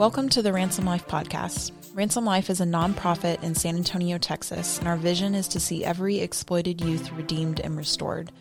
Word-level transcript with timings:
Welcome 0.00 0.30
to 0.30 0.40
the 0.40 0.54
Ransom 0.54 0.86
Life 0.86 1.06
podcast. 1.06 1.72
Ransom 1.92 2.24
Life 2.24 2.48
is 2.48 2.62
a 2.62 2.64
nonprofit 2.64 3.42
in 3.42 3.54
San 3.54 3.76
Antonio, 3.76 4.16
Texas, 4.16 4.78
and 4.78 4.88
our 4.88 4.96
vision 4.96 5.34
is 5.34 5.46
to 5.48 5.60
see 5.60 5.84
every 5.84 6.20
exploited 6.20 6.80
youth 6.80 7.12
redeemed 7.12 7.60
and 7.60 7.76
restored. 7.76 8.32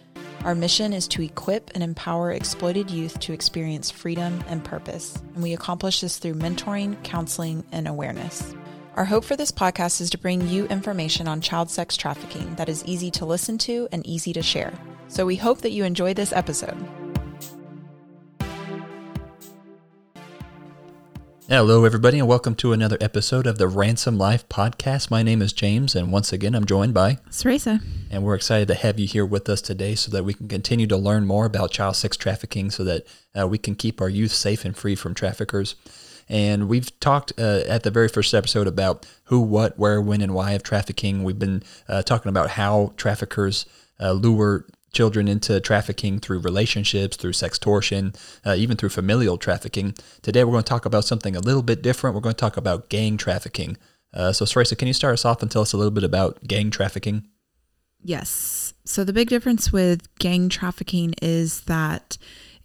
Our 0.46 0.56
mission 0.56 0.94
is 0.94 1.06
to 1.10 1.22
equip 1.22 1.72
and 1.74 1.84
empower 1.84 2.32
exploited 2.32 2.90
youth 2.90 3.20
to 3.20 3.34
experience 3.34 3.92
freedom 3.92 4.42
and 4.48 4.64
purpose, 4.64 5.22
and 5.34 5.44
we 5.44 5.52
accomplish 5.52 6.00
this 6.00 6.18
through 6.18 6.36
mentoring, 6.36 6.96
counseling, 7.04 7.66
and 7.74 7.90
awareness. 7.90 8.56
Our 8.96 9.04
hope 9.04 9.26
for 9.26 9.36
this 9.36 9.52
podcast 9.52 10.00
is 10.00 10.10
to 10.12 10.18
bring 10.18 10.48
you 10.48 10.66
information 10.68 11.28
on 11.28 11.42
child 11.42 11.70
sex 11.70 11.98
trafficking 11.98 12.56
that 12.56 12.70
is 12.70 12.86
easy 12.86 13.12
to 13.12 13.26
listen 13.26 13.58
to 13.58 13.90
and 13.92 14.08
easy 14.08 14.32
to 14.32 14.42
share. 14.42 14.72
So 15.10 15.26
we 15.26 15.36
hope 15.36 15.60
that 15.64 15.72
you 15.72 15.84
enjoy 15.84 16.14
this 16.14 16.32
episode. 16.32 16.78
Hello, 21.50 21.84
everybody, 21.84 22.20
and 22.20 22.28
welcome 22.28 22.54
to 22.54 22.74
another 22.74 22.98
episode 23.02 23.48
of 23.48 23.58
the 23.58 23.68
Ransom 23.68 24.20
Life 24.20 24.48
podcast. 24.50 25.10
My 25.10 25.24
name 25.24 25.42
is 25.42 25.52
James, 25.52 25.96
and 25.96 26.12
once 26.12 26.32
again, 26.32 26.54
I'm 26.54 26.64
joined 26.64 26.94
by 26.94 27.16
Sarasa. 27.32 27.84
And 28.12 28.24
we're 28.24 28.36
excited 28.36 28.68
to 28.68 28.76
have 28.76 29.00
you 29.00 29.08
here 29.08 29.26
with 29.26 29.50
us 29.50 29.60
today 29.60 29.96
so 29.96 30.12
that 30.12 30.24
we 30.24 30.36
can 30.36 30.48
continue 30.48 30.86
to 30.86 30.96
learn 30.96 31.26
more 31.26 31.48
about 31.48 31.72
child 31.72 31.96
sex 31.96 32.16
trafficking 32.18 32.70
so 32.70 32.84
that 32.84 33.08
uh, 33.36 33.48
we 33.48 33.58
can 33.58 33.74
keep 33.74 34.00
our 34.00 34.10
youth 34.10 34.32
safe 34.32 34.64
and 34.64 34.78
free 34.78 34.94
from 34.94 35.16
traffickers. 35.16 35.76
And 36.30 36.70
we've 36.70 36.98
talked 37.00 37.34
uh, 37.40 37.62
at 37.68 37.82
the 37.82 37.90
very 37.90 38.10
first 38.10 38.36
episode 38.36 38.68
about 38.68 39.08
who, 39.24 39.40
what, 39.40 39.80
where, 39.80 40.00
when, 40.00 40.22
and 40.22 40.36
why 40.36 40.52
of 40.52 40.62
trafficking. 40.62 41.24
We've 41.24 41.40
been 41.40 41.64
uh, 41.88 42.04
talking 42.04 42.30
about 42.30 42.52
how 42.52 42.94
traffickers 42.96 43.66
uh, 44.00 44.12
lure 44.12 44.68
children 44.92 45.28
into 45.28 45.60
trafficking 45.60 46.20
through 46.20 46.40
relationships, 46.40 47.18
through 47.18 47.34
sextortion, 47.34 48.16
uh, 48.46 48.56
even 48.56 48.78
through 48.78 48.90
familial 48.90 49.38
trafficking. 49.38 49.94
Today, 50.22 50.44
we're 50.44 50.52
going 50.52 50.64
to 50.64 50.70
talk 50.70 50.86
about 50.86 51.06
something 51.06 51.36
a 51.36 51.40
little 51.40 51.64
bit 51.64 51.82
different. 51.82 52.16
We're 52.16 52.22
going 52.22 52.36
to 52.36 52.40
talk 52.40 52.58
about 52.58 52.90
gang 52.90 53.18
trafficking. 53.18 53.78
Uh, 54.14 54.34
so, 54.34 54.46
Sarasa, 54.46 54.78
can 54.78 54.88
you 54.88 54.94
start 54.94 55.14
us 55.14 55.26
off 55.26 55.42
and 55.42 55.52
tell 55.52 55.62
us 55.62 55.74
a 55.74 55.78
little 55.78 55.92
bit 55.92 56.04
about 56.04 56.44
gang 56.48 56.72
trafficking? 56.72 57.28
Yes. 58.02 58.74
So, 58.86 59.04
the 59.04 59.14
big 59.14 59.30
difference 59.30 59.72
with 59.72 60.14
gang 60.18 60.50
trafficking 60.50 61.14
is 61.22 61.62
that 61.62 62.18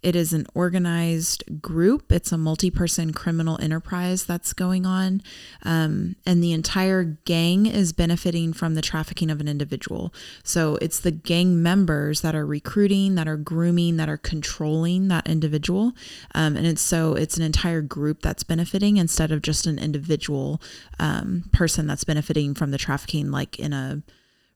it 0.05 0.15
is 0.15 0.33
an 0.33 0.45
organized 0.53 1.43
group. 1.63 2.11
It's 2.11 2.31
a 2.31 2.37
multi 2.37 2.69
person 2.69 3.11
criminal 3.11 3.59
enterprise 3.59 4.23
that's 4.23 4.53
going 4.53 4.85
on. 4.85 5.23
Um, 5.63 6.15
and 6.27 6.43
the 6.43 6.53
entire 6.53 7.03
gang 7.03 7.65
is 7.65 7.91
benefiting 7.91 8.53
from 8.53 8.75
the 8.75 8.83
trafficking 8.83 9.31
of 9.31 9.41
an 9.41 9.47
individual. 9.47 10.13
So 10.43 10.75
it's 10.75 10.99
the 10.99 11.09
gang 11.09 11.63
members 11.63 12.21
that 12.21 12.35
are 12.35 12.45
recruiting, 12.45 13.15
that 13.15 13.27
are 13.27 13.35
grooming, 13.35 13.97
that 13.97 14.07
are 14.07 14.17
controlling 14.17 15.07
that 15.07 15.27
individual. 15.27 15.93
Um, 16.35 16.55
and 16.55 16.67
it's 16.67 16.83
so 16.83 17.15
it's 17.15 17.37
an 17.37 17.43
entire 17.43 17.81
group 17.81 18.21
that's 18.21 18.43
benefiting 18.43 18.97
instead 18.97 19.31
of 19.31 19.41
just 19.41 19.65
an 19.65 19.79
individual 19.79 20.61
um, 20.99 21.45
person 21.51 21.87
that's 21.87 22.03
benefiting 22.03 22.53
from 22.53 22.69
the 22.69 22.77
trafficking, 22.77 23.31
like 23.31 23.57
in 23.57 23.73
a 23.73 24.03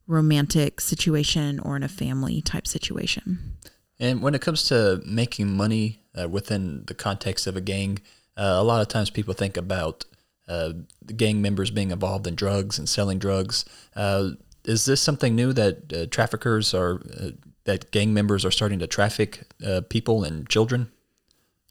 romantic 0.06 0.80
situation 0.80 1.59
or 1.59 1.75
in 1.75 1.81
a 1.81 1.88
family 1.88 2.39
type 2.39 2.67
situation. 2.67 3.58
And 4.00 4.22
when 4.22 4.33
it 4.33 4.42
comes 4.42 4.64
to 4.69 5.02
making 5.05 5.55
money 5.55 6.02
uh, 6.19 6.30
within 6.30 6.86
the 6.86 6.94
context 6.94 7.47
of 7.47 7.58
a 7.58 7.61
gang, 7.61 8.00
uh, 8.38 8.56
a 8.58 8.64
lot 8.64 8.81
of 8.81 8.88
times 8.88 9.09
people 9.09 9.33
think 9.33 9.58
about 9.58 10.06
uh, 10.47 10.72
the 11.06 11.14
gang 11.14 11.41
members 11.41 11.69
being 11.69 11.91
involved 11.91 12.25
in 12.25 12.36
drugs 12.36 12.80
and 12.80 12.88
selling 12.88 13.19
drugs. 13.19 13.66
Uh, 13.95 14.31
is 14.66 14.86
this 14.86 15.02
something 15.02 15.36
new 15.36 15.53
that 15.53 15.94
uh, 15.94 16.06
traffickers 16.08 16.73
are, 16.73 17.02
uh, 17.19 17.31
that 17.66 17.91
gang 17.91 18.14
members 18.14 18.45
are 18.45 18.52
starting 18.52 18.80
to 18.80 18.88
traffic 18.88 19.44
people 19.89 20.23
and 20.23 20.50
children? 20.50 20.89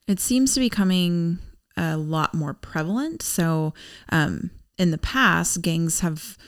It 0.07 0.21
seems 0.21 0.55
to 0.55 0.61
be 0.61 0.71
coming 0.71 1.39
a 1.77 1.97
lot 1.97 2.35
more 2.35 2.55
prevalent. 2.55 3.23
So, 3.23 3.75
um, 4.11 4.51
in 4.79 4.91
the 4.91 4.99
past, 4.99 5.61
gangs 5.61 6.01
have 6.01 6.39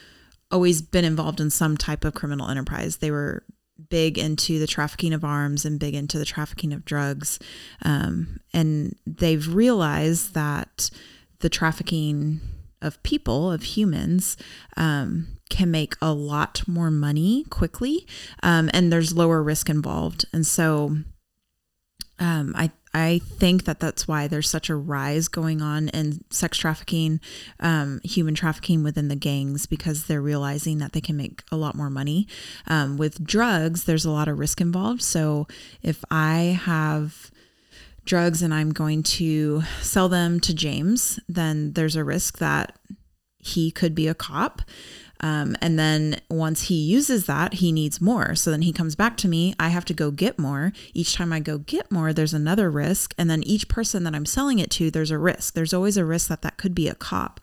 always 0.51 0.83
been 0.83 1.05
involved 1.05 1.41
in 1.41 1.51
some 1.51 1.77
type 1.77 2.05
of 2.05 2.15
criminal 2.15 2.49
enterprise. 2.49 2.99
They 2.99 3.11
were 3.11 3.43
big 3.89 4.19
into 4.19 4.59
the 4.59 4.67
trafficking 4.67 5.13
of 5.13 5.25
arms 5.25 5.65
and 5.65 5.81
big 5.81 5.95
into 5.95 6.19
the 6.19 6.25
trafficking 6.25 6.73
of 6.73 6.85
drugs. 6.85 7.39
Um, 7.83 8.41
and 8.53 8.97
they've 9.07 9.47
realized 9.53 10.35
that 10.35 10.91
the 11.41 11.49
trafficking 11.49 12.41
of 12.83 13.03
people, 13.03 13.51
of 13.51 13.63
humans, 13.63 14.37
um, 14.77 15.39
can 15.49 15.71
make 15.71 15.97
a 16.01 16.13
lot 16.13 16.63
more 16.67 16.91
money 16.91 17.45
quickly, 17.51 18.07
um, 18.43 18.71
and 18.73 18.93
there's 18.93 19.15
lower 19.15 19.43
risk 19.43 19.69
involved. 19.69 20.25
And 20.33 20.47
so, 20.47 20.97
um, 22.19 22.55
I 22.57 22.71
I 22.93 23.21
think 23.25 23.65
that 23.65 23.79
that's 23.79 24.09
why 24.09 24.27
there's 24.27 24.49
such 24.49 24.69
a 24.69 24.75
rise 24.75 25.29
going 25.29 25.63
on 25.63 25.89
in 25.91 26.25
sex 26.31 26.59
trafficking, 26.59 27.21
um, 27.61 28.01
human 28.03 28.35
trafficking 28.35 28.83
within 28.83 29.09
the 29.09 29.17
gangs 29.17 29.67
because 29.67 30.05
they're 30.05 30.21
realizing 30.21 30.79
that 30.79 30.93
they 30.93 31.01
can 31.01 31.17
make 31.17 31.43
a 31.53 31.57
lot 31.57 31.77
more 31.77 31.91
money. 31.91 32.27
Um, 32.67 32.97
with 32.97 33.25
drugs, 33.25 33.85
there's 33.85 34.05
a 34.05 34.11
lot 34.11 34.29
of 34.29 34.39
risk 34.39 34.61
involved. 34.61 35.03
So 35.03 35.47
if 35.83 36.05
I 36.11 36.59
have 36.65 37.31
drugs 38.05 38.43
and 38.43 38.53
I'm 38.53 38.73
going 38.73 39.03
to 39.05 39.63
sell 39.81 40.09
them 40.09 40.41
to 40.41 40.53
James, 40.55 41.21
then 41.29 41.75
there's 41.75 41.97
a 41.97 42.05
risk 42.05 42.39
that 42.39 42.77
he 43.39 43.71
could 43.71 43.95
be 43.95 44.09
a 44.09 44.15
cop. 44.15 44.63
Um, 45.21 45.57
and 45.61 45.79
then 45.79 46.21
once 46.29 46.63
he 46.63 46.75
uses 46.75 47.27
that, 47.27 47.55
he 47.55 47.73
needs 47.73 48.01
more. 48.01 48.35
So 48.35 48.51
then 48.51 48.63
he 48.63 48.73
comes 48.73 48.97
back 48.97 49.17
to 49.19 49.29
me. 49.29 49.55
I 49.61 49.69
have 49.69 49.85
to 49.87 49.95
go 49.95 50.11
get 50.11 50.39
more. 50.39 50.73
Each 50.95 51.15
time 51.15 51.33
I 51.33 51.41
go 51.41 51.59
get 51.59 51.91
more, 51.93 52.13
there's 52.13 52.35
another 52.35 52.71
risk. 52.71 53.15
And 53.19 53.31
then 53.31 53.43
each 53.45 53.69
person 53.69 54.05
that 54.05 54.15
I'm 54.15 54.27
selling 54.27 54.59
it 54.59 54.71
to, 54.73 54.91
there's 54.91 55.11
a 55.11 55.19
risk. 55.19 55.55
There's 55.55 55.75
always 55.75 55.97
a 55.97 56.05
risk 56.05 56.29
that 56.29 56.43
that 56.43 56.57
could 56.57 56.75
be 56.75 56.89
a 56.89 56.95
cop. 56.95 57.41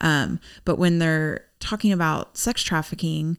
Um, 0.00 0.40
but 0.64 0.76
when 0.76 0.98
they're 0.98 1.46
talking 1.60 1.92
about 1.92 2.36
sex 2.36 2.62
trafficking, 2.62 3.38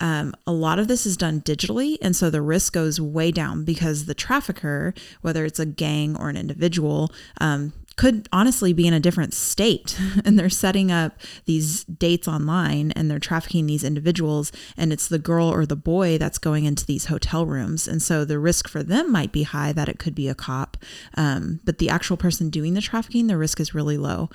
um, 0.00 0.34
a 0.46 0.52
lot 0.52 0.78
of 0.78 0.88
this 0.88 1.06
is 1.06 1.16
done 1.16 1.40
digitally. 1.40 1.96
And 2.00 2.14
so 2.14 2.30
the 2.30 2.42
risk 2.42 2.72
goes 2.72 3.00
way 3.00 3.30
down 3.30 3.64
because 3.64 4.06
the 4.06 4.14
trafficker, 4.14 4.94
whether 5.22 5.44
it's 5.44 5.58
a 5.58 5.66
gang 5.66 6.16
or 6.16 6.28
an 6.28 6.36
individual, 6.36 7.12
um, 7.40 7.72
could 7.98 8.28
honestly 8.32 8.72
be 8.72 8.86
in 8.86 8.94
a 8.94 9.00
different 9.00 9.34
state. 9.34 9.98
And 10.24 10.38
they're 10.38 10.50
setting 10.50 10.92
up 10.92 11.18
these 11.46 11.84
dates 11.84 12.28
online 12.28 12.90
and 12.92 13.10
they're 13.10 13.18
trafficking 13.18 13.66
these 13.66 13.84
individuals 13.84 14.52
and 14.76 14.92
it's 14.92 15.08
the 15.08 15.18
girl 15.18 15.48
or 15.48 15.64
the 15.64 15.76
boy 15.76 16.18
that's 16.18 16.38
going 16.38 16.64
into 16.64 16.84
these 16.84 17.06
hotel 17.06 17.46
rooms. 17.46 17.88
And 17.88 18.02
so 18.02 18.24
the 18.24 18.38
risk 18.38 18.68
for 18.68 18.82
them 18.82 19.10
might 19.10 19.32
be 19.32 19.44
high 19.44 19.72
that 19.72 19.88
it 19.88 19.98
could 19.98 20.14
be 20.14 20.28
a 20.28 20.34
cop. 20.34 20.76
Um, 21.16 21.60
but 21.64 21.78
the 21.78 21.88
actual 21.88 22.16
person 22.18 22.50
doing 22.50 22.74
the 22.74 22.82
trafficking 22.82 23.26
the 23.26 23.38
risk 23.38 23.58
is 23.58 23.74
really 23.74 23.96
low. 23.96 24.28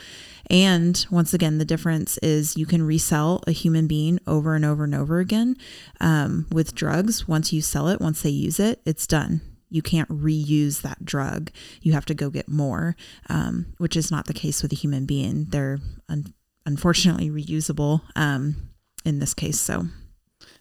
And 0.49 1.05
once 1.11 1.33
again 1.33 1.59
the 1.59 1.65
difference 1.65 2.17
is 2.19 2.57
you 2.57 2.65
can 2.65 2.81
resell 2.81 3.43
a 3.45 3.51
human 3.51 3.85
being 3.85 4.19
over 4.25 4.55
and 4.55 4.65
over 4.65 4.83
and 4.83 4.95
over 4.95 5.19
again 5.19 5.57
um, 5.99 6.47
with 6.51 6.73
drugs. 6.73 7.27
Once 7.27 7.53
you 7.53 7.61
sell 7.61 7.87
it 7.87 8.01
once 8.01 8.21
they 8.21 8.29
use 8.29 8.59
it 8.59 8.81
it's 8.85 9.05
done 9.05 9.41
you 9.73 9.81
can't 9.81 10.07
reuse 10.09 10.83
that 10.83 11.03
drug. 11.03 11.49
You 11.81 11.93
have 11.93 12.05
to 12.05 12.13
go 12.13 12.29
get 12.29 12.47
more, 12.47 12.95
um, 13.27 13.73
which 13.79 13.97
is 13.97 14.11
not 14.11 14.27
the 14.27 14.33
case 14.33 14.61
with 14.61 14.71
a 14.71 14.75
human 14.75 15.07
being. 15.07 15.45
They're 15.49 15.79
un- 16.07 16.33
unfortunately 16.63 17.31
reusable 17.31 18.01
um, 18.15 18.69
in 19.03 19.17
this 19.17 19.33
case. 19.33 19.59
So, 19.59 19.87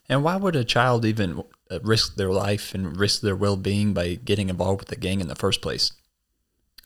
and 0.08 0.24
why 0.24 0.36
would 0.36 0.56
a 0.56 0.64
child 0.64 1.04
even 1.04 1.44
uh, 1.70 1.80
risk 1.82 2.16
their 2.16 2.32
life 2.32 2.74
and 2.74 2.96
risk 2.96 3.20
their 3.20 3.36
well 3.36 3.56
being 3.56 3.92
by 3.92 4.14
getting 4.14 4.48
involved 4.48 4.80
with 4.80 4.88
the 4.88 4.96
gang 4.96 5.20
in 5.20 5.28
the 5.28 5.36
first 5.36 5.60
place? 5.60 5.92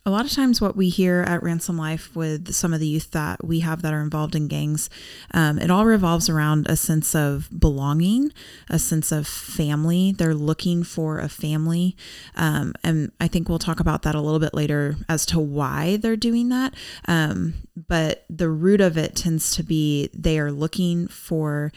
A 0.07 0.11
lot 0.11 0.25
of 0.25 0.31
times 0.31 0.61
what 0.61 0.77
we 0.77 0.89
hear 0.89 1.23
at 1.27 1.43
ransom 1.43 1.77
life 1.77 2.15
with 2.15 2.55
some 2.55 2.73
of 2.73 2.81
the 2.81 2.87
youth 2.87 3.11
that 3.11 3.45
we 3.45 3.61
have 3.61 3.83
that 3.83 3.93
are 3.93 4.01
involved 4.01 4.35
in 4.35 4.47
gangs 4.47 4.89
um, 5.35 5.59
it 5.59 5.71
all 5.71 5.85
revolves 5.85 6.29
around 6.29 6.67
a 6.69 6.77
sense 6.77 7.15
of 7.15 7.49
belonging 7.59 8.33
a 8.71 8.79
sense 8.79 9.13
of 9.13 9.27
family. 9.27 10.13
They're 10.13 10.35
looking 10.35 10.83
for 10.85 11.19
a 11.19 11.29
family. 11.29 11.97
Um, 12.37 12.75
and 12.83 13.13
i 13.21 13.29
think 13.29 13.49
we'll 13.49 13.59
talk 13.59 13.81
about 13.81 14.03
that 14.03 14.15
a 14.15 14.21
little 14.21 14.39
bit 14.39 14.55
later 14.55 14.97
as 15.09 15.27
to 15.27 15.41
why 15.41 15.97
they're 15.97 16.17
doing 16.17 16.49
that. 16.51 16.75
Um, 17.09 17.55
but 17.89 18.25
the 18.31 18.49
root 18.49 18.81
of 18.81 18.97
it 18.97 19.17
tends 19.17 19.55
to 19.57 19.63
be 19.63 20.09
they 20.15 20.39
are 20.39 20.53
looking 20.53 21.09
for 21.09 21.73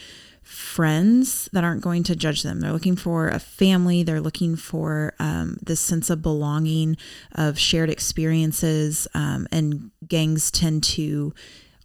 friends 0.49 1.47
that 1.53 1.63
aren't 1.63 1.81
going 1.81 2.01
to 2.01 2.15
judge 2.15 2.41
them. 2.41 2.59
They're 2.59 2.73
looking 2.73 2.95
for 2.95 3.27
a 3.27 3.39
family. 3.39 4.01
They're 4.01 4.19
looking 4.19 4.55
for 4.55 5.13
um, 5.19 5.57
this 5.61 5.79
sense 5.79 6.09
of 6.09 6.23
belonging, 6.23 6.97
of 7.33 7.59
shared 7.59 7.89
experiences. 7.91 9.07
Um, 9.13 9.47
and 9.51 9.91
gangs 10.07 10.49
tend 10.49 10.83
to 10.85 11.35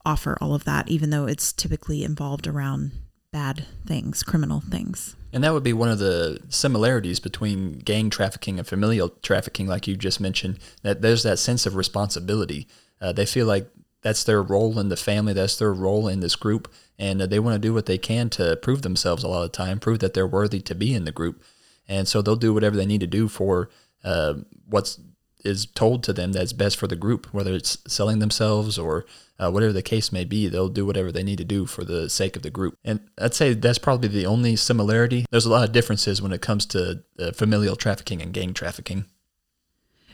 offer 0.07 0.39
all 0.41 0.55
of 0.55 0.65
that, 0.65 0.89
even 0.89 1.11
though 1.11 1.27
it's 1.27 1.53
typically 1.53 2.05
involved 2.05 2.47
around 2.47 2.93
bad 3.33 3.67
things, 3.85 4.23
criminal 4.23 4.61
things. 4.61 5.15
And 5.33 5.45
that 5.45 5.53
would 5.53 5.63
be 5.63 5.73
one 5.75 5.91
of 5.91 5.99
the 5.99 6.41
similarities 6.49 7.21
between 7.21 7.81
gang 7.81 8.09
trafficking 8.09 8.59
and 8.59 8.67
familial 8.67 9.11
trafficking, 9.23 9.67
like 9.67 9.87
you 9.87 9.97
just 9.97 10.21
mentioned, 10.21 10.59
that 10.83 11.03
there's 11.03 11.23
that 11.25 11.39
sense 11.39 11.67
of 11.67 11.75
responsibility. 11.75 12.67
Uh, 13.01 13.13
they 13.13 13.27
feel 13.27 13.47
like 13.47 13.69
that's 14.05 14.23
their 14.23 14.43
role 14.43 14.79
in 14.79 14.91
the 14.91 14.97
family, 14.97 15.33
that's 15.33 15.57
their 15.57 15.73
role 15.73 16.07
in 16.07 16.21
this 16.21 16.37
group, 16.37 16.73
and 16.99 17.21
uh, 17.21 17.27
they 17.27 17.41
want 17.41 17.55
to 17.55 17.59
do 17.59 17.75
what 17.75 17.87
they 17.87 17.99
can 17.99 18.31
to 18.31 18.57
prove 18.57 18.83
themselves 18.83 19.25
a 19.25 19.29
lot 19.29 19.43
of 19.43 19.51
the 19.51 19.57
time, 19.57 19.81
prove 19.81 19.99
that 19.99 20.15
they're 20.15 20.27
worthy 20.27 20.61
to 20.61 20.75
be 20.75 20.95
in 20.95 21.05
the 21.05 21.13
group, 21.13 21.43
and 21.89 22.07
so 22.07 22.23
they'll 22.23 22.37
do 22.37 22.55
whatever 22.55 22.77
they 22.77 22.87
need 22.87 23.01
to 23.01 23.07
do 23.09 23.27
for 23.27 23.71
uh, 24.05 24.35
what's 24.69 25.01
is 25.45 25.67
told 25.67 26.03
to 26.03 26.13
them 26.13 26.33
that's 26.33 26.53
best 26.53 26.77
for 26.77 26.87
the 26.87 26.97
group, 26.97 27.27
whether 27.33 27.53
it's 27.53 27.77
selling 27.87 28.19
themselves 28.19 28.79
or 28.79 29.05
uh, 29.39 29.51
whatever 29.51 29.73
the 29.73 29.83
case 29.83 30.11
may 30.11 30.25
be, 30.25 30.49
they'll 30.49 30.69
do 30.69 30.87
whatever 30.87 31.13
they 31.13 31.23
need 31.23 31.39
to 31.39 31.45
do 31.45 31.67
for 31.67 31.85
the 31.85 32.09
sake 32.09 32.35
of 32.35 32.43
the 32.43 32.51
group. 32.51 32.79
And 32.85 33.01
I'd 33.19 33.35
say 33.35 33.53
that's 33.53 33.79
probably 33.79 34.09
the 34.09 34.27
only 34.27 34.57
similarity. 34.57 35.27
There's 35.31 35.45
a 35.45 35.51
lot 35.51 35.65
of 35.65 35.73
differences 35.73 36.23
when 36.23 36.33
it 36.33 36.41
comes 36.41 36.65
to 36.67 37.03
uh, 37.19 37.33
familial 37.33 37.77
trafficking 37.77 38.23
and 38.23 38.33
gang 38.33 38.55
trafficking. 38.55 39.05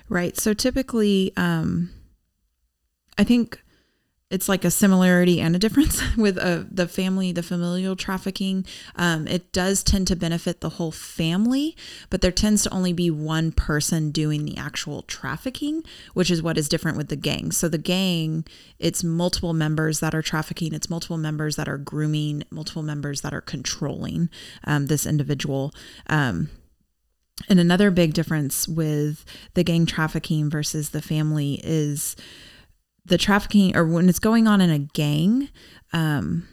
Right. 0.09 0.37
So 0.37 0.53
typically, 0.53 1.33
um, 1.37 1.91
I 3.17 3.23
think 3.23 3.63
it's 4.31 4.49
like 4.49 4.65
a 4.65 4.71
similarity 4.71 5.41
and 5.41 5.57
a 5.57 5.59
difference 5.59 6.01
with 6.17 6.39
uh, 6.39 6.63
the 6.71 6.87
family, 6.87 7.33
the 7.33 7.43
familial 7.43 7.97
trafficking. 7.97 8.65
Um, 8.95 9.27
it 9.27 9.53
does 9.53 9.83
tend 9.83 10.07
to 10.09 10.17
benefit 10.17 10.61
the 10.61 10.69
whole 10.71 10.93
family, 10.93 11.77
but 12.11 12.21
there 12.21 12.31
tends 12.31 12.63
to 12.63 12.73
only 12.73 12.93
be 12.93 13.11
one 13.11 13.51
person 13.51 14.13
doing 14.13 14.45
the 14.45 14.57
actual 14.57 15.03
trafficking, 15.03 15.83
which 16.15 16.31
is 16.31 16.43
what 16.43 16.57
is 16.57 16.69
different 16.69 16.97
with 16.97 17.09
the 17.09 17.17
gang. 17.17 17.51
So 17.51 17.69
the 17.69 17.79
gang, 17.79 18.45
it's 18.79 19.03
multiple 19.03 19.53
members 19.53 19.99
that 20.01 20.15
are 20.15 20.23
trafficking, 20.23 20.73
it's 20.73 20.89
multiple 20.89 21.19
members 21.19 21.57
that 21.57 21.69
are 21.69 21.79
grooming, 21.79 22.45
multiple 22.51 22.85
members 22.85 23.23
that 23.23 23.35
are 23.35 23.41
controlling 23.41 24.31
um, 24.65 24.87
this 24.87 25.07
individual. 25.07 25.75
Um, 26.07 26.51
and 27.49 27.59
another 27.59 27.91
big 27.91 28.13
difference 28.13 28.69
with 28.69 29.25
the 29.55 29.65
gang 29.65 29.87
trafficking 29.87 30.51
versus 30.51 30.91
the 30.91 31.03
family 31.03 31.61
is 31.65 32.15
the 33.05 33.19
trafficking 33.19 33.77
or 33.77 33.87
when 33.87 34.09
it's 34.09 34.19
going 34.19 34.47
on 34.47 34.61
in 34.61 34.71
a 34.71 34.79
gang, 34.79 35.49
um, 35.93 36.49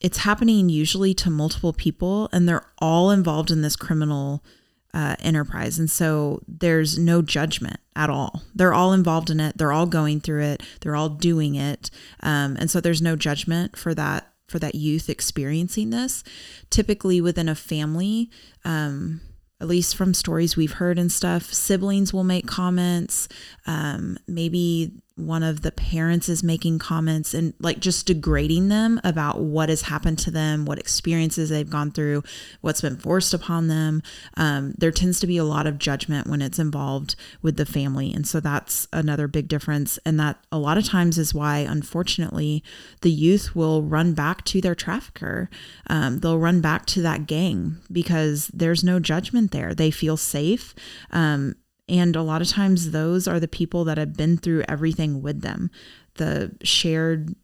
it's 0.00 0.18
happening 0.18 0.68
usually 0.68 1.14
to 1.14 1.30
multiple 1.30 1.72
people 1.72 2.28
and 2.32 2.48
they're 2.48 2.66
all 2.78 3.10
involved 3.10 3.50
in 3.50 3.62
this 3.62 3.76
criminal 3.76 4.44
uh, 4.92 5.16
enterprise. 5.20 5.78
And 5.78 5.90
so 5.90 6.40
there's 6.46 6.98
no 6.98 7.20
judgment 7.20 7.78
at 7.96 8.10
all. 8.10 8.42
They're 8.54 8.74
all 8.74 8.92
involved 8.92 9.28
in 9.28 9.40
it. 9.40 9.58
They're 9.58 9.72
all 9.72 9.86
going 9.86 10.20
through 10.20 10.42
it. 10.42 10.62
They're 10.80 10.94
all 10.94 11.08
doing 11.08 11.56
it. 11.56 11.90
Um, 12.20 12.56
and 12.58 12.70
so 12.70 12.80
there's 12.80 13.02
no 13.02 13.16
judgment 13.16 13.76
for 13.76 13.94
that 13.94 14.30
for 14.46 14.58
that 14.58 14.74
youth 14.74 15.08
experiencing 15.08 15.90
this. 15.90 16.22
Typically 16.70 17.20
within 17.20 17.48
a 17.48 17.54
family, 17.54 18.30
um, 18.64 19.20
at 19.60 19.66
least 19.66 19.96
from 19.96 20.12
stories 20.12 20.56
we've 20.56 20.74
heard 20.74 20.98
and 20.98 21.10
stuff, 21.10 21.52
siblings 21.52 22.12
will 22.12 22.24
make 22.24 22.46
comments. 22.46 23.26
Um, 23.66 24.18
maybe 24.28 24.92
one 25.16 25.44
of 25.44 25.62
the 25.62 25.70
parents 25.70 26.28
is 26.28 26.42
making 26.42 26.76
comments 26.78 27.34
and 27.34 27.54
like 27.60 27.78
just 27.78 28.06
degrading 28.06 28.68
them 28.68 29.00
about 29.04 29.40
what 29.40 29.68
has 29.68 29.82
happened 29.82 30.18
to 30.18 30.30
them, 30.30 30.64
what 30.64 30.78
experiences 30.78 31.50
they've 31.50 31.70
gone 31.70 31.92
through, 31.92 32.24
what's 32.62 32.80
been 32.80 32.96
forced 32.96 33.32
upon 33.32 33.68
them. 33.68 34.02
Um, 34.36 34.74
there 34.76 34.90
tends 34.90 35.20
to 35.20 35.28
be 35.28 35.36
a 35.36 35.44
lot 35.44 35.68
of 35.68 35.78
judgment 35.78 36.26
when 36.26 36.42
it's 36.42 36.58
involved 36.58 37.14
with 37.42 37.56
the 37.56 37.66
family. 37.66 38.12
And 38.12 38.26
so 38.26 38.40
that's 38.40 38.88
another 38.92 39.28
big 39.28 39.46
difference. 39.46 40.00
And 40.04 40.18
that 40.18 40.38
a 40.50 40.58
lot 40.58 40.78
of 40.78 40.84
times 40.84 41.16
is 41.16 41.32
why, 41.32 41.58
unfortunately, 41.58 42.64
the 43.02 43.10
youth 43.10 43.54
will 43.54 43.84
run 43.84 44.14
back 44.14 44.44
to 44.46 44.60
their 44.60 44.74
trafficker. 44.74 45.48
Um, 45.86 46.18
they'll 46.18 46.40
run 46.40 46.60
back 46.60 46.86
to 46.86 47.02
that 47.02 47.28
gang 47.28 47.76
because 47.90 48.48
there's 48.48 48.82
no 48.82 48.98
judgment 48.98 49.52
there. 49.52 49.74
They 49.74 49.92
feel 49.92 50.16
safe. 50.16 50.74
Um, 51.12 51.54
and 51.88 52.16
a 52.16 52.22
lot 52.22 52.42
of 52.42 52.48
times, 52.48 52.90
those 52.90 53.28
are 53.28 53.38
the 53.38 53.48
people 53.48 53.84
that 53.84 53.98
have 53.98 54.16
been 54.16 54.36
through 54.36 54.64
everything 54.68 55.22
with 55.22 55.42
them, 55.42 55.70
the 56.14 56.56
shared 56.62 57.34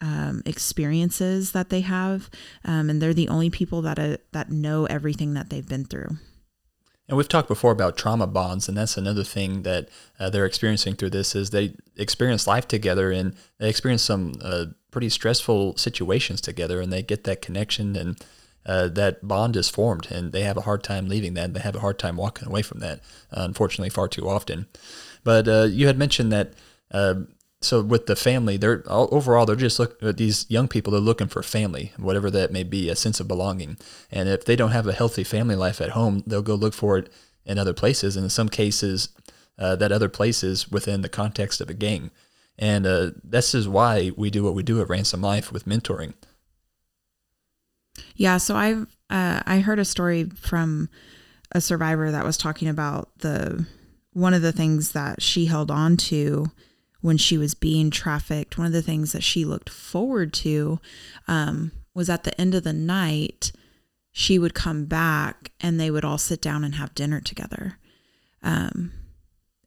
um, 0.00 0.42
experiences 0.46 1.52
that 1.52 1.70
they 1.70 1.80
have, 1.80 2.30
um, 2.64 2.90
and 2.90 3.00
they're 3.00 3.14
the 3.14 3.28
only 3.28 3.50
people 3.50 3.82
that 3.82 3.98
uh, 3.98 4.18
that 4.32 4.50
know 4.50 4.86
everything 4.86 5.34
that 5.34 5.50
they've 5.50 5.68
been 5.68 5.84
through. 5.84 6.18
And 7.08 7.16
we've 7.16 7.28
talked 7.28 7.48
before 7.48 7.72
about 7.72 7.96
trauma 7.96 8.26
bonds, 8.26 8.68
and 8.68 8.76
that's 8.76 8.98
another 8.98 9.24
thing 9.24 9.62
that 9.62 9.88
uh, 10.20 10.28
they're 10.28 10.44
experiencing 10.44 10.94
through 10.94 11.10
this 11.10 11.34
is 11.34 11.50
they 11.50 11.74
experience 11.96 12.46
life 12.46 12.68
together 12.68 13.10
and 13.10 13.34
they 13.58 13.70
experience 13.70 14.02
some 14.02 14.34
uh, 14.42 14.66
pretty 14.90 15.08
stressful 15.08 15.78
situations 15.78 16.42
together, 16.42 16.80
and 16.80 16.92
they 16.92 17.02
get 17.02 17.24
that 17.24 17.40
connection 17.40 17.96
and 17.96 18.22
uh, 18.68 18.86
that 18.86 19.26
bond 19.26 19.56
is 19.56 19.70
formed 19.70 20.08
and 20.10 20.32
they 20.32 20.42
have 20.42 20.58
a 20.58 20.62
hard 20.62 20.84
time 20.84 21.08
leaving 21.08 21.32
that. 21.34 21.54
They 21.54 21.60
have 21.60 21.74
a 21.74 21.80
hard 21.80 21.98
time 21.98 22.16
walking 22.16 22.46
away 22.46 22.60
from 22.60 22.80
that, 22.80 23.00
uh, 23.32 23.40
unfortunately, 23.40 23.88
far 23.88 24.08
too 24.08 24.28
often. 24.28 24.66
But 25.24 25.48
uh, 25.48 25.64
you 25.64 25.86
had 25.86 25.98
mentioned 25.98 26.30
that. 26.32 26.52
Uh, 26.90 27.22
so 27.60 27.82
with 27.82 28.06
the 28.06 28.14
family, 28.14 28.56
they're 28.56 28.84
overall 28.86 29.44
they're 29.44 29.56
just 29.56 29.80
look 29.80 30.00
uh, 30.00 30.12
these 30.12 30.46
young 30.48 30.68
people. 30.68 30.92
They're 30.92 31.00
looking 31.00 31.26
for 31.26 31.42
family, 31.42 31.92
whatever 31.96 32.30
that 32.30 32.52
may 32.52 32.62
be, 32.62 32.88
a 32.88 32.94
sense 32.94 33.18
of 33.18 33.26
belonging. 33.26 33.78
And 34.12 34.28
if 34.28 34.44
they 34.44 34.54
don't 34.54 34.70
have 34.70 34.86
a 34.86 34.92
healthy 34.92 35.24
family 35.24 35.56
life 35.56 35.80
at 35.80 35.90
home, 35.90 36.22
they'll 36.24 36.40
go 36.40 36.54
look 36.54 36.74
for 36.74 36.98
it 36.98 37.10
in 37.44 37.58
other 37.58 37.74
places. 37.74 38.16
And 38.16 38.24
in 38.24 38.30
some 38.30 38.48
cases, 38.48 39.08
uh, 39.58 39.74
that 39.76 39.90
other 39.90 40.08
places 40.08 40.70
within 40.70 41.00
the 41.00 41.08
context 41.08 41.60
of 41.60 41.68
a 41.68 41.74
gang. 41.74 42.12
And 42.56 42.84
this 43.24 43.54
is 43.54 43.68
why 43.68 44.12
we 44.16 44.30
do 44.30 44.44
what 44.44 44.54
we 44.54 44.62
do 44.62 44.80
at 44.80 44.88
Ransom 44.88 45.22
Life 45.22 45.50
with 45.50 45.64
mentoring. 45.64 46.14
Yeah, 48.16 48.38
so 48.38 48.56
I've 48.56 48.86
uh, 49.10 49.42
I 49.46 49.60
heard 49.60 49.78
a 49.78 49.84
story 49.84 50.24
from 50.24 50.88
a 51.52 51.60
survivor 51.60 52.10
that 52.10 52.24
was 52.24 52.36
talking 52.36 52.68
about 52.68 53.10
the 53.18 53.66
one 54.12 54.34
of 54.34 54.42
the 54.42 54.52
things 54.52 54.92
that 54.92 55.22
she 55.22 55.46
held 55.46 55.70
on 55.70 55.96
to 55.96 56.46
when 57.00 57.16
she 57.16 57.38
was 57.38 57.54
being 57.54 57.90
trafficked. 57.90 58.58
One 58.58 58.66
of 58.66 58.72
the 58.72 58.82
things 58.82 59.12
that 59.12 59.22
she 59.22 59.44
looked 59.44 59.70
forward 59.70 60.32
to 60.34 60.80
um, 61.26 61.72
was 61.94 62.10
at 62.10 62.24
the 62.24 62.38
end 62.40 62.54
of 62.54 62.64
the 62.64 62.72
night, 62.72 63.52
she 64.12 64.38
would 64.38 64.54
come 64.54 64.86
back 64.86 65.52
and 65.60 65.78
they 65.78 65.90
would 65.90 66.04
all 66.04 66.18
sit 66.18 66.42
down 66.42 66.64
and 66.64 66.74
have 66.74 66.94
dinner 66.94 67.20
together. 67.20 67.78
Um, 68.42 68.92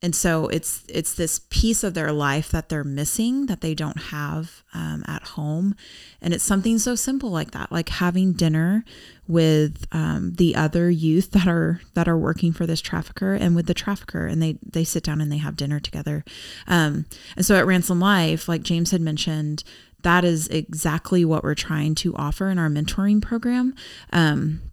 and 0.02 0.16
so 0.16 0.48
it's 0.48 0.84
it's 0.90 1.14
this 1.14 1.42
piece 1.50 1.84
of 1.84 1.94
their 1.94 2.12
life 2.12 2.50
that 2.50 2.70
they're 2.70 2.84
missing 2.84 3.46
that 3.46 3.62
they 3.62 3.76
don't 3.76 4.02
have 4.04 4.64
um, 4.74 5.04
at 5.08 5.22
home. 5.24 5.76
And 6.22 6.34
it's 6.34 6.44
something 6.44 6.80
so 6.80 6.96
simple 6.96 7.30
like 7.30 7.52
that 7.52 7.72
like 7.72 7.90
having 7.90 8.34
dinner 8.34 8.84
with 9.28 9.86
um, 9.92 10.34
the 10.34 10.56
other 10.56 10.90
youth 10.90 11.32
that 11.32 11.48
are 11.48 11.82
that 11.94 12.08
are 12.08 12.18
working 12.18 12.52
for 12.52 12.66
this 12.66 12.82
trafficker 12.82 13.36
and 13.36 13.56
with 13.56 13.68
the 13.68 13.76
trafficker. 13.76 14.26
And 14.26 14.42
they 14.42 14.58
they 14.68 14.84
sit 14.84 15.04
down 15.04 15.22
and 15.22 15.32
they 15.32 15.38
have 15.38 15.56
dinner 15.56 15.80
together. 15.80 16.26
Um, 16.68 17.06
and 17.36 17.46
so 17.46 17.56
at 17.56 17.68
ransom 17.68 18.00
life 18.00 18.48
like 18.48 18.64
james 18.64 18.92
had 18.92 19.02
mentioned 19.02 19.64
that 20.02 20.26
is 20.26 20.48
exactly 20.48 21.24
what 21.24 21.44
we're 21.44 21.54
trying 21.54 21.94
to 21.94 22.16
offer 22.16 22.50
in 22.50 22.58
our 22.58 22.70
mentoring 22.70 23.22
program. 23.22 23.76
Um, 24.12 24.71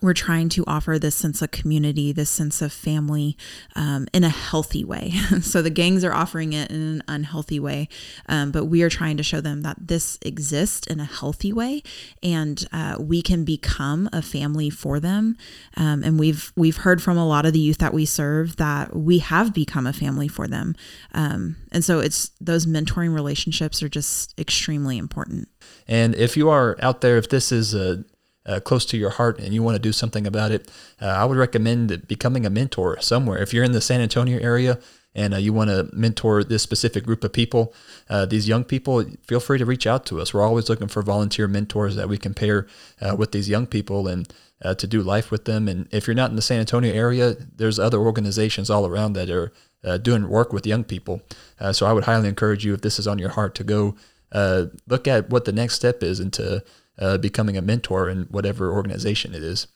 we're 0.00 0.14
trying 0.14 0.48
to 0.50 0.64
offer 0.66 0.98
this 0.98 1.14
sense 1.14 1.42
of 1.42 1.50
community, 1.50 2.12
this 2.12 2.30
sense 2.30 2.62
of 2.62 2.72
family 2.72 3.36
um, 3.76 4.06
in 4.12 4.24
a 4.24 4.28
healthy 4.28 4.84
way. 4.84 5.10
so 5.42 5.62
the 5.62 5.70
gangs 5.70 6.04
are 6.04 6.12
offering 6.12 6.52
it 6.52 6.70
in 6.70 6.80
an 6.80 7.02
unhealthy 7.08 7.60
way, 7.60 7.88
um, 8.26 8.50
but 8.50 8.66
we 8.66 8.82
are 8.82 8.88
trying 8.88 9.16
to 9.16 9.22
show 9.22 9.40
them 9.40 9.62
that 9.62 9.76
this 9.78 10.18
exists 10.22 10.86
in 10.86 11.00
a 11.00 11.04
healthy 11.04 11.52
way, 11.52 11.82
and 12.22 12.66
uh, 12.72 12.96
we 12.98 13.22
can 13.22 13.44
become 13.44 14.08
a 14.12 14.22
family 14.22 14.70
for 14.70 15.00
them. 15.00 15.36
Um, 15.76 16.02
and 16.02 16.18
we've 16.18 16.52
we've 16.56 16.78
heard 16.78 17.02
from 17.02 17.18
a 17.18 17.26
lot 17.26 17.46
of 17.46 17.52
the 17.52 17.60
youth 17.60 17.78
that 17.78 17.92
we 17.92 18.06
serve 18.06 18.56
that 18.56 18.96
we 18.96 19.18
have 19.18 19.52
become 19.52 19.86
a 19.86 19.92
family 19.92 20.28
for 20.28 20.46
them, 20.46 20.74
um, 21.12 21.56
and 21.72 21.84
so 21.84 22.00
it's 22.00 22.30
those 22.40 22.66
mentoring 22.66 23.14
relationships 23.14 23.82
are 23.82 23.88
just 23.88 24.38
extremely 24.38 24.98
important. 24.98 25.48
And 25.86 26.14
if 26.14 26.36
you 26.36 26.48
are 26.48 26.76
out 26.80 27.00
there, 27.00 27.16
if 27.16 27.28
this 27.28 27.52
is 27.52 27.74
a 27.74 28.04
uh, 28.46 28.60
close 28.60 28.84
to 28.86 28.96
your 28.96 29.10
heart 29.10 29.38
and 29.38 29.52
you 29.52 29.62
want 29.62 29.76
to 29.76 29.82
do 29.82 29.92
something 29.92 30.26
about 30.26 30.50
it, 30.50 30.70
uh, 31.00 31.06
I 31.06 31.24
would 31.24 31.36
recommend 31.36 32.06
becoming 32.08 32.46
a 32.46 32.50
mentor 32.50 33.00
somewhere. 33.00 33.38
If 33.38 33.52
you're 33.52 33.64
in 33.64 33.72
the 33.72 33.80
San 33.80 34.00
Antonio 34.00 34.38
area 34.40 34.78
and 35.14 35.34
uh, 35.34 35.38
you 35.38 35.52
want 35.52 35.70
to 35.70 35.88
mentor 35.92 36.44
this 36.44 36.62
specific 36.62 37.04
group 37.04 37.24
of 37.24 37.32
people, 37.32 37.74
uh, 38.08 38.26
these 38.26 38.48
young 38.48 38.64
people, 38.64 39.04
feel 39.22 39.40
free 39.40 39.58
to 39.58 39.66
reach 39.66 39.86
out 39.86 40.06
to 40.06 40.20
us. 40.20 40.32
We're 40.32 40.42
always 40.42 40.68
looking 40.68 40.88
for 40.88 41.02
volunteer 41.02 41.48
mentors 41.48 41.96
that 41.96 42.08
we 42.08 42.18
can 42.18 42.34
pair 42.34 42.66
uh, 43.00 43.16
with 43.16 43.32
these 43.32 43.48
young 43.48 43.66
people 43.66 44.08
and 44.08 44.32
uh, 44.62 44.74
to 44.74 44.86
do 44.86 45.02
life 45.02 45.30
with 45.30 45.46
them. 45.46 45.68
And 45.68 45.88
if 45.90 46.06
you're 46.06 46.14
not 46.14 46.30
in 46.30 46.36
the 46.36 46.42
San 46.42 46.60
Antonio 46.60 46.92
area, 46.92 47.34
there's 47.56 47.78
other 47.78 47.98
organizations 47.98 48.70
all 48.70 48.86
around 48.86 49.14
that 49.14 49.30
are 49.30 49.52
doing 49.98 50.28
work 50.28 50.52
with 50.52 50.66
young 50.66 50.84
people. 50.84 51.22
so 51.72 51.86
I 51.86 51.94
would 51.94 52.04
highly 52.04 52.28
encourage 52.28 52.66
you, 52.66 52.74
if 52.74 52.82
this 52.82 52.98
is 52.98 53.06
on 53.06 53.18
your 53.18 53.30
heart, 53.30 53.54
to 53.54 53.64
go 53.64 53.96
look 54.32 55.08
at 55.08 55.30
what 55.30 55.44
the 55.44 55.52
next 55.52 55.74
step 55.74 56.02
is 56.02 56.20
into 56.20 56.62
uh, 56.98 57.18
becoming 57.18 57.56
a 57.56 57.62
mentor 57.62 58.08
in 58.08 58.22
whatever 58.24 58.72
organization 58.72 59.34
it 59.34 59.42
is. 59.42 59.66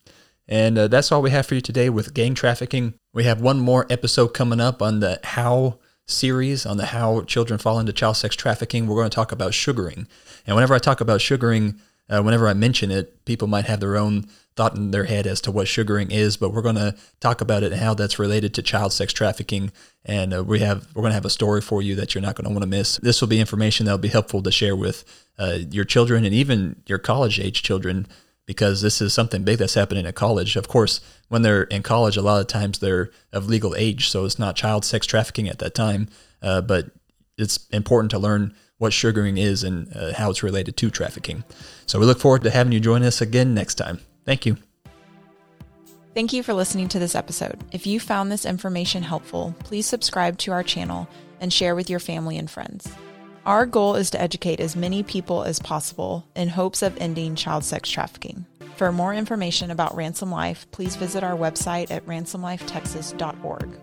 And 0.46 0.76
uh, 0.76 0.88
that's 0.88 1.10
all 1.10 1.22
we 1.22 1.30
have 1.30 1.46
for 1.46 1.54
you 1.54 1.62
today 1.62 1.88
with 1.88 2.12
gang 2.12 2.34
trafficking. 2.34 2.94
We 3.14 3.24
have 3.24 3.40
one 3.40 3.58
more 3.58 3.86
episode 3.88 4.28
coming 4.28 4.60
up 4.60 4.82
on 4.82 5.00
the 5.00 5.18
How 5.24 5.78
series 6.06 6.66
on 6.66 6.76
the 6.76 6.86
how 6.86 7.22
children 7.22 7.58
fall 7.58 7.78
into 7.78 7.92
child 7.92 8.16
sex 8.16 8.36
trafficking. 8.36 8.86
We're 8.86 8.96
going 8.96 9.10
to 9.10 9.14
talk 9.14 9.32
about 9.32 9.54
sugaring. 9.54 10.06
And 10.46 10.54
whenever 10.54 10.74
I 10.74 10.78
talk 10.78 11.00
about 11.00 11.20
sugaring, 11.20 11.80
uh, 12.08 12.22
whenever 12.22 12.46
I 12.46 12.54
mention 12.54 12.90
it, 12.90 13.24
people 13.24 13.48
might 13.48 13.64
have 13.64 13.80
their 13.80 13.96
own 13.96 14.26
thought 14.56 14.76
in 14.76 14.92
their 14.92 15.04
head 15.04 15.26
as 15.26 15.40
to 15.42 15.50
what 15.50 15.66
sugaring 15.66 16.10
is, 16.10 16.36
but 16.36 16.52
we're 16.52 16.62
going 16.62 16.76
to 16.76 16.94
talk 17.20 17.40
about 17.40 17.62
it 17.62 17.72
and 17.72 17.80
how 17.80 17.94
that's 17.94 18.18
related 18.18 18.54
to 18.54 18.62
child 18.62 18.92
sex 18.92 19.12
trafficking. 19.12 19.72
And 20.04 20.32
uh, 20.34 20.44
we 20.44 20.60
have 20.60 20.86
we're 20.94 21.02
going 21.02 21.10
to 21.10 21.14
have 21.14 21.24
a 21.24 21.30
story 21.30 21.60
for 21.60 21.82
you 21.82 21.94
that 21.96 22.14
you're 22.14 22.22
not 22.22 22.36
going 22.36 22.44
to 22.44 22.50
want 22.50 22.62
to 22.62 22.68
miss. 22.68 22.98
This 22.98 23.20
will 23.20 23.28
be 23.28 23.40
information 23.40 23.86
that 23.86 23.92
will 23.92 23.98
be 23.98 24.08
helpful 24.08 24.42
to 24.42 24.52
share 24.52 24.76
with 24.76 25.04
uh, 25.38 25.58
your 25.70 25.84
children 25.84 26.24
and 26.24 26.34
even 26.34 26.82
your 26.86 26.98
college 26.98 27.40
age 27.40 27.62
children 27.62 28.06
because 28.46 28.82
this 28.82 29.00
is 29.00 29.14
something 29.14 29.42
big 29.42 29.58
that's 29.58 29.74
happening 29.74 30.06
at 30.06 30.14
college. 30.14 30.56
Of 30.56 30.68
course, 30.68 31.00
when 31.28 31.42
they're 31.42 31.62
in 31.64 31.82
college, 31.82 32.16
a 32.16 32.22
lot 32.22 32.40
of 32.40 32.46
times 32.46 32.78
they're 32.78 33.10
of 33.32 33.48
legal 33.48 33.74
age, 33.74 34.08
so 34.08 34.24
it's 34.24 34.38
not 34.38 34.54
child 34.54 34.84
sex 34.84 35.06
trafficking 35.06 35.48
at 35.48 35.58
that 35.60 35.74
time. 35.74 36.08
Uh, 36.42 36.60
but 36.60 36.90
it's 37.38 37.66
important 37.70 38.10
to 38.10 38.18
learn 38.18 38.54
what 38.78 38.92
sugaring 38.92 39.38
is 39.38 39.64
and 39.64 39.94
uh, 39.96 40.12
how 40.14 40.30
it's 40.30 40.42
related 40.42 40.76
to 40.76 40.90
trafficking. 40.90 41.42
So 41.86 41.98
we 41.98 42.06
look 42.06 42.20
forward 42.20 42.42
to 42.42 42.50
having 42.50 42.72
you 42.72 42.80
join 42.80 43.02
us 43.02 43.20
again 43.20 43.54
next 43.54 43.76
time. 43.76 44.00
Thank 44.24 44.46
you. 44.46 44.56
Thank 46.14 46.32
you 46.32 46.42
for 46.44 46.54
listening 46.54 46.88
to 46.88 46.98
this 47.00 47.16
episode. 47.16 47.58
If 47.72 47.86
you 47.86 47.98
found 47.98 48.30
this 48.30 48.46
information 48.46 49.02
helpful, 49.02 49.54
please 49.60 49.86
subscribe 49.86 50.38
to 50.38 50.52
our 50.52 50.62
channel 50.62 51.08
and 51.40 51.52
share 51.52 51.74
with 51.74 51.90
your 51.90 51.98
family 51.98 52.38
and 52.38 52.48
friends. 52.48 52.88
Our 53.44 53.66
goal 53.66 53.96
is 53.96 54.10
to 54.10 54.20
educate 54.20 54.60
as 54.60 54.76
many 54.76 55.02
people 55.02 55.42
as 55.42 55.58
possible 55.58 56.24
in 56.34 56.48
hopes 56.48 56.82
of 56.82 56.96
ending 56.98 57.34
child 57.34 57.64
sex 57.64 57.90
trafficking. 57.90 58.46
For 58.76 58.90
more 58.90 59.12
information 59.12 59.70
about 59.70 59.94
Ransom 59.94 60.30
Life, 60.30 60.66
please 60.70 60.96
visit 60.96 61.22
our 61.22 61.36
website 61.36 61.90
at 61.90 62.06
ransomlifetexas.org. 62.06 63.78